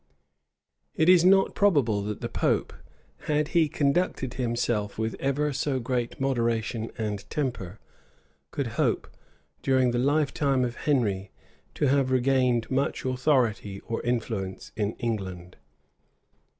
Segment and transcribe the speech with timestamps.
[0.95, 2.73] It is not probable that the pope,
[3.27, 7.79] had he conducted himself with ever so great moderation and temper,
[8.49, 9.07] could hope,
[9.61, 11.29] during the lifetime of Henry,
[11.75, 15.57] to have regained much authority or influence in England.